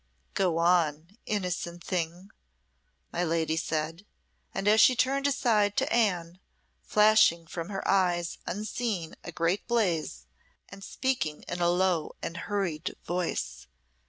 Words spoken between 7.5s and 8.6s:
her eyes